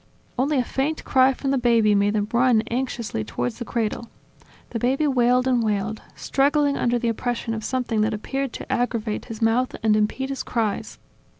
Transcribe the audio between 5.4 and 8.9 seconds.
and wailed, struggling under the oppression of something that appeared to